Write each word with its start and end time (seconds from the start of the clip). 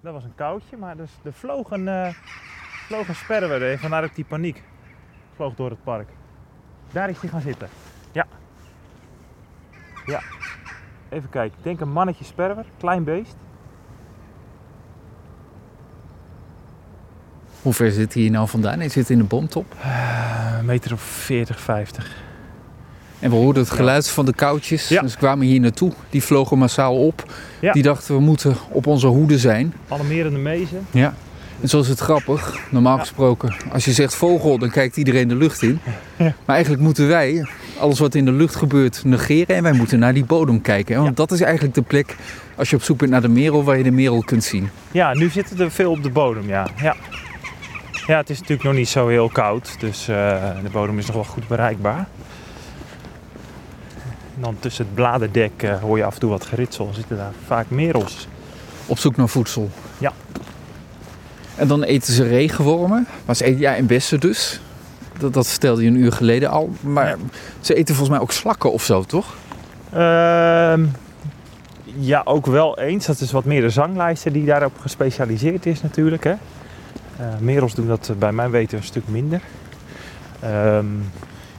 Dat 0.00 0.12
was 0.12 0.24
een 0.24 0.34
koudje, 0.34 0.76
maar 0.76 0.96
dus, 0.96 1.10
er 1.22 1.32
vloog 1.32 1.70
een, 1.70 1.86
uh, 1.86 2.08
vloog 2.86 3.08
een 3.08 3.14
sperwer. 3.14 3.78
Vandaar 3.78 4.04
ook 4.04 4.14
die 4.14 4.24
paniek. 4.24 4.62
Vloog 5.34 5.54
door 5.54 5.70
het 5.70 5.82
park. 5.82 6.08
Daar 6.92 7.08
is 7.08 7.20
hij 7.20 7.30
gaan 7.30 7.40
zitten. 7.40 7.68
Ja. 8.12 8.26
Ja. 10.06 10.20
Even 11.08 11.28
kijken. 11.28 11.58
Ik 11.58 11.64
denk 11.64 11.80
een 11.80 11.92
mannetje 11.92 12.24
sperwer. 12.24 12.64
Klein 12.78 13.04
beest. 13.04 13.36
Hoe 17.62 17.72
ver 17.72 17.90
zit 17.90 18.12
hij 18.12 18.22
hier 18.22 18.30
nou 18.30 18.48
vandaan? 18.48 18.78
Hij 18.78 18.88
zit 18.88 19.10
in 19.10 19.18
de 19.18 19.24
boomtop? 19.24 19.74
Uh, 19.74 20.54
een 20.58 20.64
meter 20.64 20.92
of 20.92 21.00
40, 21.00 21.60
50. 21.60 22.29
En 23.20 23.30
we 23.30 23.36
hoorden 23.36 23.62
het 23.62 23.72
geluid 23.72 24.08
van 24.08 24.24
de 24.24 24.34
koudjes. 24.34 24.88
Ja. 24.88 25.02
Dus 25.02 25.16
kwamen 25.16 25.46
hier 25.46 25.60
naartoe. 25.60 25.92
Die 26.10 26.22
vlogen 26.22 26.58
massaal 26.58 27.06
op. 27.06 27.32
Ja. 27.60 27.72
Die 27.72 27.82
dachten 27.82 28.14
we 28.14 28.20
moeten 28.20 28.56
op 28.70 28.86
onze 28.86 29.06
hoede 29.06 29.38
zijn. 29.38 29.74
Alarmerende 29.88 30.38
mezen. 30.38 30.86
Ja. 30.90 31.14
En 31.60 31.68
zo 31.68 31.80
is 31.80 31.88
het 31.88 31.98
grappig. 31.98 32.56
Normaal 32.70 32.98
gesproken, 32.98 33.54
als 33.72 33.84
je 33.84 33.92
zegt 33.92 34.14
vogel, 34.14 34.58
dan 34.58 34.70
kijkt 34.70 34.96
iedereen 34.96 35.28
de 35.28 35.36
lucht 35.36 35.62
in. 35.62 35.78
Maar 36.16 36.54
eigenlijk 36.56 36.82
moeten 36.82 37.08
wij 37.08 37.46
alles 37.78 37.98
wat 37.98 38.14
in 38.14 38.24
de 38.24 38.32
lucht 38.32 38.56
gebeurt 38.56 39.04
negeren. 39.04 39.56
En 39.56 39.62
wij 39.62 39.72
moeten 39.72 39.98
naar 39.98 40.14
die 40.14 40.24
bodem 40.24 40.60
kijken. 40.60 41.02
Want 41.02 41.16
dat 41.16 41.32
is 41.32 41.40
eigenlijk 41.40 41.74
de 41.74 41.82
plek, 41.82 42.16
als 42.56 42.70
je 42.70 42.76
op 42.76 42.82
zoek 42.82 42.98
bent 42.98 43.10
naar 43.10 43.20
de 43.20 43.28
merel, 43.28 43.64
waar 43.64 43.76
je 43.76 43.82
de 43.82 43.90
merel 43.90 44.22
kunt 44.22 44.44
zien. 44.44 44.70
Ja, 44.90 45.14
nu 45.14 45.30
zitten 45.30 45.60
er 45.60 45.70
veel 45.70 45.90
op 45.90 46.02
de 46.02 46.10
bodem, 46.10 46.48
ja. 46.48 46.68
ja. 46.82 46.96
Ja, 48.06 48.16
het 48.16 48.30
is 48.30 48.38
natuurlijk 48.38 48.68
nog 48.68 48.74
niet 48.74 48.88
zo 48.88 49.08
heel 49.08 49.28
koud. 49.28 49.80
Dus 49.80 50.08
uh, 50.08 50.16
de 50.62 50.70
bodem 50.72 50.98
is 50.98 51.06
nog 51.06 51.14
wel 51.14 51.24
goed 51.24 51.48
bereikbaar. 51.48 52.08
En 54.40 54.46
dan 54.46 54.56
tussen 54.60 54.84
het 54.84 54.94
bladerdek 54.94 55.62
uh, 55.62 55.80
hoor 55.80 55.96
je 55.96 56.04
af 56.04 56.14
en 56.14 56.20
toe 56.20 56.30
wat 56.30 56.46
geritsel. 56.46 56.90
Zitten 56.94 57.16
daar 57.16 57.32
vaak 57.46 57.66
merels. 57.68 58.28
Op 58.86 58.98
zoek 58.98 59.16
naar 59.16 59.28
voedsel. 59.28 59.70
Ja. 59.98 60.12
En 61.56 61.68
dan 61.68 61.82
eten 61.82 62.12
ze 62.12 62.28
regenwormen. 62.28 63.06
Maar 63.24 63.36
ze 63.36 63.44
eten, 63.44 63.60
ja, 63.60 63.74
in 63.74 63.86
bessen 63.86 64.20
dus. 64.20 64.60
Dat, 65.18 65.34
dat 65.34 65.48
vertelde 65.48 65.82
je 65.82 65.88
een 65.88 65.96
uur 65.96 66.12
geleden 66.12 66.50
al. 66.50 66.70
Maar 66.80 67.08
ja. 67.08 67.16
ze 67.60 67.74
eten 67.74 67.94
volgens 67.94 68.16
mij 68.16 68.26
ook 68.26 68.32
slakken 68.32 68.72
of 68.72 68.82
zo, 68.82 69.02
toch? 69.02 69.34
Uh, 69.94 70.74
ja, 71.84 72.22
ook 72.24 72.46
wel 72.46 72.78
eens. 72.78 73.06
Dat 73.06 73.20
is 73.20 73.32
wat 73.32 73.44
meer 73.44 73.60
de 73.60 73.70
zanglijster 73.70 74.32
die 74.32 74.44
daarop 74.44 74.78
gespecialiseerd 74.80 75.66
is 75.66 75.82
natuurlijk. 75.82 76.24
Hè. 76.24 76.30
Uh, 76.30 77.26
merels 77.38 77.74
doen 77.74 77.86
dat 77.86 78.12
bij 78.18 78.32
mijn 78.32 78.50
weten 78.50 78.78
een 78.78 78.84
stuk 78.84 79.08
minder. 79.08 79.40
Um, 80.44 81.10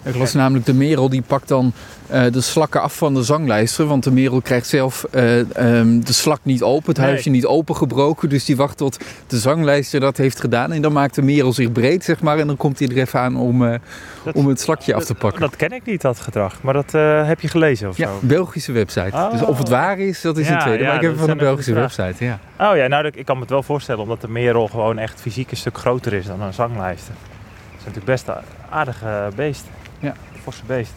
ik 0.04 0.16
las 0.16 0.34
namelijk 0.34 0.66
de 0.66 0.74
merel 0.74 1.10
die 1.10 1.22
pakt 1.22 1.48
dan 1.48 1.74
uh, 2.12 2.24
de 2.32 2.42
slakken 2.42 2.82
af 2.82 2.96
van 2.96 3.14
de 3.14 3.24
zanglijster. 3.24 3.86
Want 3.86 4.04
de 4.04 4.12
merel 4.12 4.42
krijgt 4.42 4.68
zelf 4.68 5.06
uh, 5.16 5.38
um, 5.38 6.06
de 6.06 6.14
slak 6.14 6.40
niet 6.44 6.64
open, 6.64 6.88
het 6.88 6.98
nee. 6.98 7.08
huisje 7.08 7.30
niet 7.30 7.46
opengebroken. 7.46 8.30
Dus 8.30 8.46
die 8.46 8.56
wacht 8.56 8.78
tot 8.78 8.98
de 9.28 9.38
zanglijster 9.38 10.00
dat 10.00 10.18
heeft 10.18 10.40
gedaan. 10.40 10.72
En 10.72 10.82
dan 10.82 10.94
maakt 10.94 11.16
de 11.16 11.22
merel 11.22 11.54
zich 11.54 11.72
breed, 11.72 12.04
zeg 12.04 12.22
maar. 12.22 12.40
En 12.40 12.48
dan 12.48 12.58
komt 12.58 12.80
hij 12.80 12.88
er 12.88 12.98
even 12.98 13.20
aan 13.20 13.38
om, 13.38 13.62
uh, 13.64 13.76
dat, 14.24 14.36
om 14.36 14.48
het 14.48 14.60
slakje 14.62 14.94
af 14.94 15.06
te 15.06 15.16
pakken. 15.16 15.42
Dat, 15.42 15.56
ken 15.56 15.72
ik 15.72 15.86
niet, 15.86 16.02
dat 16.02 16.20
gedrag. 16.20 16.62
Maar 16.62 16.74
dat 16.74 16.92
heb 17.28 17.40
je 17.40 17.48
gelezen 17.48 17.90
of 17.90 17.98
ja, 17.98 18.08
zo? 18.08 18.20
Belgische 18.22 18.72
website. 18.72 19.12
Oh. 19.14 19.32
Dus 19.32 19.42
of 19.42 19.58
het 19.58 19.70
waar 19.70 20.00
is, 20.00 20.22
dat 20.22 20.38
is 20.38 20.48
ja, 20.48 20.54
het 20.54 20.62
tweede. 20.62 20.84
Ja, 20.84 20.88
maar 20.88 20.96
ik 20.96 21.02
heb 21.02 21.12
het 21.12 21.20
van 21.20 21.30
een 21.30 21.38
Belgische 21.38 21.74
website, 21.74 22.26
ja. 22.26 22.40
Oh 22.60 22.76
ja, 22.76 22.88
nou 22.88 23.08
ik 23.08 23.26
kan 23.26 23.36
me 23.36 23.42
het 23.42 23.50
wel 23.50 23.64
voorstellen. 23.64 24.02
Omdat 24.02 24.22
de 24.22 24.30
merel 24.30 24.68
gewoon 24.68 24.98
echt 24.98 25.22
fysiek 25.22 25.52
een 25.52 25.58
stuk 25.58 25.78
groter 25.78 26.14
is 26.14 26.26
dan 26.26 26.42
een 26.42 26.54
zanglijster. 26.54 27.14
Dat 27.14 27.80
is 27.80 27.86
natuurlijk 27.86 28.06
best 28.06 28.28
een 28.28 28.44
aardige 28.70 29.30
beest. 29.36 29.64
Ja 30.02 30.14
forse 30.42 30.66
beest. 30.66 30.94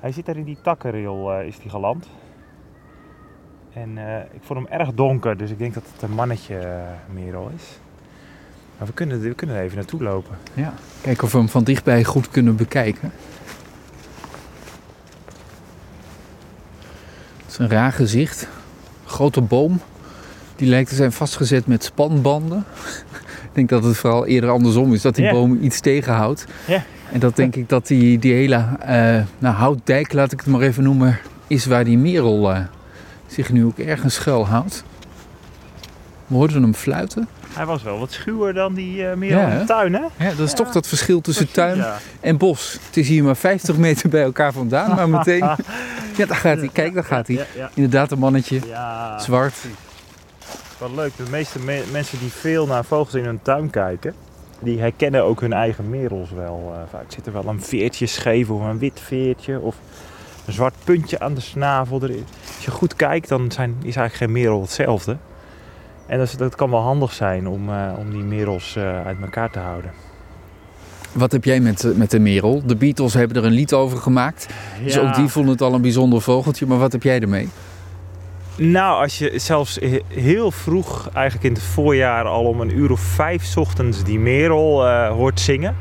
Hij 0.00 0.12
zit 0.12 0.26
daar 0.26 0.36
in 0.36 0.44
die 0.44 0.58
takkenrail, 0.62 1.40
uh, 1.40 1.46
is 1.46 1.58
die 1.58 1.70
geland. 1.70 2.06
En 3.72 3.96
uh, 3.96 4.18
ik 4.18 4.40
vond 4.42 4.58
hem 4.68 4.80
erg 4.80 4.94
donker, 4.94 5.36
dus 5.36 5.50
ik 5.50 5.58
denk 5.58 5.74
dat 5.74 5.82
het 5.92 6.02
een 6.02 6.14
mannetje 6.14 6.54
uh, 6.54 7.14
merel 7.14 7.50
is. 7.56 7.62
Maar 8.78 8.86
we 8.86 8.92
kunnen, 8.92 9.20
we 9.20 9.34
kunnen 9.34 9.56
er 9.56 9.62
even 9.62 9.76
naartoe 9.76 10.02
lopen. 10.02 10.36
Ja, 10.54 10.74
kijken 11.00 11.24
of 11.24 11.32
we 11.32 11.38
hem 11.38 11.48
van 11.48 11.64
dichtbij 11.64 12.04
goed 12.04 12.30
kunnen 12.30 12.56
bekijken. 12.56 13.12
Het 17.36 17.50
is 17.50 17.58
een 17.58 17.68
raar 17.68 17.92
gezicht. 17.92 18.48
Grote 19.04 19.40
boom. 19.40 19.80
Die 20.56 20.68
lijkt 20.68 20.88
te 20.88 20.94
zijn 20.94 21.12
vastgezet 21.12 21.66
met 21.66 21.84
spanbanden. 21.84 22.64
ik 23.48 23.50
denk 23.52 23.68
dat 23.68 23.84
het 23.84 23.96
vooral 23.96 24.26
eerder 24.26 24.50
andersom 24.50 24.94
is, 24.94 25.02
dat 25.02 25.14
die 25.14 25.30
boom 25.30 25.58
iets 25.62 25.80
tegenhoudt. 25.80 26.44
Ja. 26.66 26.84
En 27.12 27.20
dat 27.20 27.36
denk 27.36 27.56
ik 27.56 27.68
dat 27.68 27.86
die, 27.86 28.18
die 28.18 28.32
hele 28.32 28.56
uh, 28.56 29.24
nou, 29.38 29.54
houtdijk, 29.54 30.12
laat 30.12 30.32
ik 30.32 30.38
het 30.38 30.48
maar 30.48 30.60
even 30.60 30.82
noemen, 30.82 31.18
is 31.46 31.66
waar 31.66 31.84
die 31.84 31.98
merel 31.98 32.50
uh, 32.50 32.58
zich 33.26 33.52
nu 33.52 33.64
ook 33.64 33.78
ergens 33.78 34.14
schuil 34.14 34.46
houdt. 34.46 34.84
We 36.26 36.34
hoorden 36.34 36.62
hem 36.62 36.74
fluiten. 36.74 37.28
Hij 37.52 37.66
was 37.66 37.82
wel 37.82 37.98
wat 37.98 38.12
schuwer 38.12 38.54
dan 38.54 38.74
die 38.74 39.02
uh, 39.02 39.14
merel 39.14 39.40
ja, 39.40 39.48
in 39.48 39.58
de 39.58 39.64
tuin, 39.64 39.92
hè? 39.92 40.00
Ja, 40.00 40.30
dat 40.30 40.38
is 40.38 40.50
ja. 40.50 40.56
toch 40.56 40.72
dat 40.72 40.88
verschil 40.88 41.20
tussen 41.20 41.52
tuin 41.52 41.76
ja. 41.76 41.98
en 42.20 42.36
bos. 42.36 42.78
Het 42.86 42.96
is 42.96 43.08
hier 43.08 43.24
maar 43.24 43.36
50 43.36 43.76
meter 43.76 44.08
bij 44.08 44.22
elkaar 44.22 44.52
vandaan, 44.52 44.94
maar 44.94 45.08
meteen... 45.08 45.38
ja, 46.16 46.26
daar 46.26 46.36
gaat 46.36 46.58
hij. 46.58 46.68
Kijk, 46.72 46.94
daar 46.94 47.04
gaat 47.04 47.26
hij. 47.26 47.46
Inderdaad, 47.74 48.10
een 48.10 48.18
mannetje. 48.18 48.60
Zwart. 49.16 49.54
Wat 50.78 50.90
leuk. 50.94 51.16
De 51.16 51.24
meeste 51.30 51.58
me 51.58 51.84
mensen 51.92 52.18
die 52.18 52.30
veel 52.32 52.66
naar 52.66 52.84
vogels 52.84 53.14
in 53.14 53.24
hun 53.24 53.42
tuin 53.42 53.70
kijken 53.70 54.14
die 54.60 54.80
herkennen 54.80 55.24
ook 55.24 55.40
hun 55.40 55.52
eigen 55.52 55.90
merels 55.90 56.30
wel. 56.30 56.72
Uh, 56.72 56.80
vaak 56.90 57.04
zit 57.08 57.26
er 57.26 57.32
wel 57.32 57.46
een 57.46 57.62
veertje 57.62 58.06
scheef 58.06 58.50
of 58.50 58.60
een 58.60 58.78
wit 58.78 59.00
veertje 59.00 59.60
of 59.60 59.76
een 60.46 60.52
zwart 60.52 60.74
puntje 60.84 61.20
aan 61.20 61.34
de 61.34 61.40
snavel. 61.40 62.02
Erin. 62.02 62.24
Als 62.56 62.64
je 62.64 62.70
goed 62.70 62.96
kijkt, 62.96 63.28
dan 63.28 63.52
zijn, 63.52 63.70
is 63.70 63.96
eigenlijk 63.96 64.14
geen 64.14 64.32
merel 64.32 64.60
hetzelfde. 64.60 65.16
En 66.06 66.18
dat, 66.18 66.34
dat 66.38 66.54
kan 66.54 66.70
wel 66.70 66.80
handig 66.80 67.12
zijn 67.12 67.48
om, 67.48 67.68
uh, 67.68 67.92
om 67.98 68.10
die 68.10 68.22
merels 68.22 68.74
uh, 68.76 69.06
uit 69.06 69.16
elkaar 69.20 69.50
te 69.50 69.58
houden. 69.58 69.90
Wat 71.12 71.32
heb 71.32 71.44
jij 71.44 71.60
met, 71.60 71.92
met 71.96 72.10
de 72.10 72.18
merel? 72.18 72.62
De 72.66 72.76
Beatles 72.76 73.14
hebben 73.14 73.36
er 73.36 73.44
een 73.44 73.52
lied 73.52 73.72
over 73.72 73.98
gemaakt. 73.98 74.46
Ja. 74.78 74.84
Dus 74.84 74.98
ook 74.98 75.14
die 75.14 75.28
vonden 75.28 75.52
het 75.52 75.62
al 75.62 75.74
een 75.74 75.80
bijzonder 75.80 76.22
vogeltje. 76.22 76.66
Maar 76.66 76.78
wat 76.78 76.92
heb 76.92 77.02
jij 77.02 77.20
ermee? 77.20 77.48
Nou, 78.58 79.02
als 79.02 79.18
je 79.18 79.32
zelfs 79.36 79.78
heel 80.08 80.50
vroeg, 80.50 81.08
eigenlijk 81.12 81.46
in 81.46 81.52
het 81.52 81.62
voorjaar, 81.62 82.24
al 82.24 82.44
om 82.44 82.60
een 82.60 82.78
uur 82.78 82.90
of 82.90 83.00
vijf 83.00 83.56
ochtends 83.56 84.04
die 84.04 84.18
merel 84.18 84.86
uh, 84.86 85.08
hoort 85.08 85.40
zingen. 85.40 85.76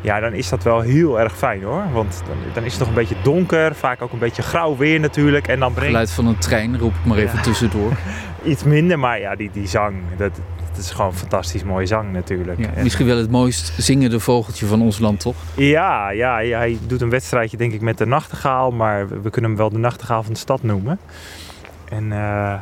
Ja, 0.00 0.20
dan 0.20 0.32
is 0.32 0.48
dat 0.48 0.62
wel 0.62 0.80
heel 0.80 1.20
erg 1.20 1.36
fijn 1.36 1.62
hoor. 1.62 1.82
Want 1.92 2.22
dan, 2.26 2.36
dan, 2.52 2.64
is 2.64 2.70
het 2.70 2.80
nog 2.80 2.88
een 2.88 2.94
beetje 2.94 3.16
donker, 3.22 3.74
vaak 3.74 4.02
ook 4.02 4.12
een 4.12 4.18
beetje 4.18 4.42
grauw 4.42 4.76
weer 4.76 5.00
natuurlijk. 5.00 5.48
En 5.48 5.60
dan 5.60 5.72
brengt... 5.72 5.90
Geluid 5.90 6.10
van 6.10 6.26
een 6.26 6.38
trein, 6.38 6.78
roep 6.78 6.94
ik 6.94 7.04
maar 7.04 7.18
even 7.18 7.36
ja. 7.36 7.42
tussendoor. 7.42 7.92
Iets 8.44 8.64
minder, 8.64 8.98
maar 8.98 9.20
ja, 9.20 9.36
die, 9.36 9.50
die 9.52 9.68
zang, 9.68 9.96
dat, 10.16 10.30
dat 10.74 10.84
is 10.84 10.90
gewoon 10.90 11.14
fantastisch 11.14 11.64
mooie 11.64 11.86
zang 11.86 12.12
natuurlijk. 12.12 12.58
Ja, 12.58 12.82
misschien 12.82 13.06
wel 13.06 13.16
het 13.16 13.30
mooist 13.30 13.72
zingende 13.76 14.20
vogeltje 14.20 14.66
van 14.66 14.82
ons 14.82 14.98
land, 14.98 15.20
toch? 15.20 15.36
Ja, 15.54 16.10
ja, 16.10 16.38
ja, 16.38 16.58
hij 16.58 16.78
doet 16.86 17.00
een 17.00 17.10
wedstrijdje 17.10 17.56
denk 17.56 17.72
ik 17.72 17.80
met 17.80 17.98
de 17.98 18.06
nachtegaal. 18.06 18.70
Maar 18.70 19.08
we 19.22 19.30
kunnen 19.30 19.50
hem 19.50 19.58
wel 19.58 19.70
de 19.70 19.78
nachtegaal 19.78 20.22
van 20.22 20.32
de 20.32 20.38
stad 20.38 20.62
noemen. 20.62 20.98
En 21.88 22.04
uh, 22.04 22.54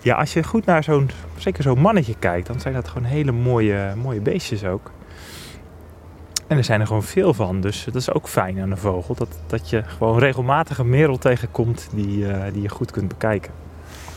ja, 0.00 0.14
als 0.14 0.32
je 0.32 0.44
goed 0.44 0.64
naar 0.64 0.84
zo'n, 0.84 1.10
zeker 1.36 1.62
zo'n 1.62 1.80
mannetje 1.80 2.14
kijkt, 2.18 2.46
dan 2.46 2.60
zijn 2.60 2.74
dat 2.74 2.88
gewoon 2.88 3.08
hele 3.08 3.32
mooie, 3.32 3.94
mooie 3.96 4.20
beestjes 4.20 4.64
ook. 4.64 4.90
En 6.46 6.56
er 6.56 6.64
zijn 6.64 6.80
er 6.80 6.86
gewoon 6.86 7.02
veel 7.02 7.34
van, 7.34 7.60
dus 7.60 7.84
dat 7.84 7.94
is 7.94 8.12
ook 8.12 8.28
fijn 8.28 8.60
aan 8.60 8.70
een 8.70 8.78
vogel. 8.78 9.14
Dat, 9.14 9.38
dat 9.46 9.70
je 9.70 9.82
gewoon 9.86 10.18
regelmatig 10.18 10.78
een 10.78 10.88
merel 10.88 11.18
tegenkomt 11.18 11.88
die, 11.94 12.18
uh, 12.18 12.42
die 12.52 12.62
je 12.62 12.68
goed 12.68 12.90
kunt 12.90 13.08
bekijken. 13.08 13.52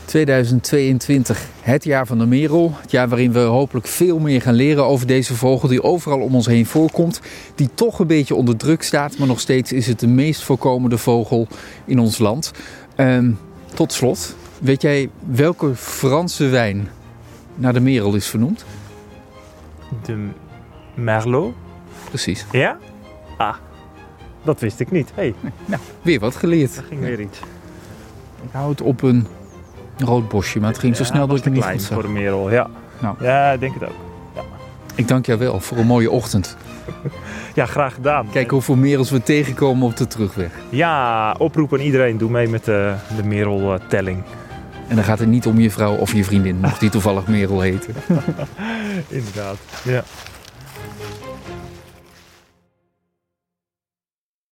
2022, 0.06 1.46
het 1.62 1.84
jaar 1.84 2.08
van 2.08 2.18
de 2.18 2.26
merel. 2.26 2.72
Het 2.82 2.92
jaar 2.92 3.08
waarin 3.08 3.32
we 3.32 3.40
hopelijk 3.40 3.88
veel 3.88 4.20
meer 4.20 4.42
gaan 4.42 4.54
leren 4.54 4.86
over 4.86 5.08
deze 5.08 5.36
vogel 5.36 5.68
die 5.68 5.84
overal 5.84 6.20
om 6.20 6.36
ons 6.36 6.46
heen 6.46 6.66
voorkomt. 6.66 7.22
Die 7.56 7.70
toch 7.74 8.00
een 8.00 8.08
beetje 8.08 8.36
onder 8.36 8.58
druk 8.58 8.84
staat, 8.84 9.18
maar 9.18 9.28
nog 9.28 9.40
steeds 9.40 9.72
is 9.72 9.88
het 9.88 10.00
de 10.00 10.08
meest 10.08 10.44
voorkomende 10.44 10.98
vogel 10.98 11.48
in 11.86 12.00
ons 12.00 12.18
land. 12.18 12.52
Um, 12.98 13.40
tot 13.74 13.94
slot, 13.94 14.36
weet 14.60 14.82
jij 14.82 15.10
welke 15.26 15.76
Franse 15.76 16.48
wijn 16.48 16.90
naar 17.56 17.74
de 17.74 17.80
merel 17.80 18.16
is 18.16 18.28
vernoemd? 18.28 18.66
De 20.04 20.28
Merlot? 20.94 21.54
Precies. 22.04 22.46
Ja? 22.52 22.78
Ah, 23.38 23.56
dat 24.44 24.60
wist 24.60 24.80
ik 24.80 24.92
niet. 24.92 25.12
Hey. 25.16 25.34
Nou, 25.66 25.82
weer 26.02 26.20
wat 26.20 26.36
geleerd. 26.36 26.78
Er 26.78 26.84
ging 26.84 27.02
weer 27.02 27.20
iets. 27.20 27.40
Ik 28.44 28.50
hou 28.52 28.70
het 28.70 28.82
op 28.82 29.02
een 29.02 29.28
rood 29.98 30.30
bosje, 30.30 30.60
maar 30.60 30.70
het 30.70 30.80
ging 30.80 30.96
zo 30.96 31.04
snel 31.04 31.28
dat 31.28 31.38
ik 31.38 31.44
het 31.44 31.54
niet 31.54 31.64
goed 31.64 31.82
zag. 31.82 31.94
voor 31.94 32.02
de 32.02 32.10
merel, 32.10 32.52
ja. 32.52 32.70
Nou. 33.00 33.16
Ja, 33.20 33.52
ik 33.52 33.60
denk 33.60 33.74
het 33.74 33.84
ook. 33.84 33.96
Ja. 34.36 34.42
Ik 34.96 35.08
dank 35.08 35.26
jou 35.26 35.40
wel 35.40 35.60
voor 35.60 35.78
een 35.78 35.86
mooie 35.86 36.12
ochtend. 36.12 36.58
Ja, 37.54 37.66
graag 37.66 37.94
gedaan. 37.94 38.30
Kijk 38.32 38.50
hoeveel 38.50 38.76
merels 38.76 39.10
we 39.12 39.24
tegenkomen 39.24 39.88
op 39.88 39.98
de 39.98 40.08
terugweg. 40.08 40.52
Ja, 40.70 41.36
oproep 41.38 41.74
aan 41.74 41.80
iedereen. 41.80 42.18
Doe 42.18 42.30
mee 42.30 42.48
met 42.48 42.66
de, 42.66 42.94
de 43.16 43.24
mereltelling. 43.24 44.24
En 44.88 44.96
dan 44.96 45.06
gaat 45.06 45.20
het 45.20 45.28
niet 45.28 45.46
om 45.46 45.60
je 45.60 45.72
vrouw 45.72 45.96
of 45.96 46.14
je 46.14 46.24
vriendin, 46.24 46.56
mocht 46.56 46.80
die 46.80 46.90
toevallig 46.90 47.28
merel 47.28 47.62
heten. 47.62 47.96
Inderdaad, 49.08 49.58
ja. 49.84 50.04